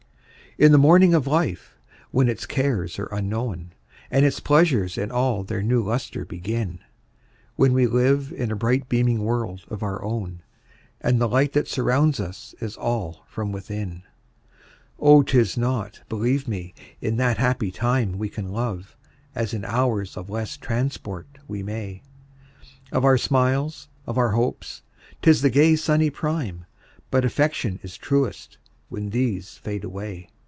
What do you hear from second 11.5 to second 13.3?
that surrounds us is all